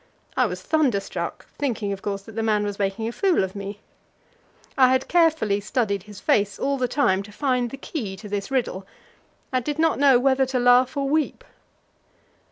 I 0.35 0.47
was 0.47 0.63
thunderstruck, 0.63 1.45
thinking, 1.59 1.93
of 1.93 2.01
course, 2.01 2.23
that 2.23 2.33
the 2.35 2.41
man 2.41 2.63
was 2.63 2.79
making 2.79 3.07
a 3.07 3.11
fool 3.11 3.43
of 3.43 3.55
me. 3.55 3.81
I 4.75 4.89
had 4.89 5.07
carefully 5.07 5.59
studied 5.59 6.01
his 6.01 6.19
face 6.19 6.57
all 6.57 6.79
the 6.79 6.87
time 6.87 7.21
to 7.21 7.31
find 7.31 7.69
the 7.69 7.77
key 7.77 8.15
to 8.17 8.27
this 8.27 8.49
riddle, 8.49 8.87
and 9.51 9.63
did 9.63 9.77
not 9.77 9.99
know 9.99 10.19
whether 10.19 10.47
to 10.47 10.59
laugh 10.59 10.97
or 10.97 11.07
weep. 11.07 11.43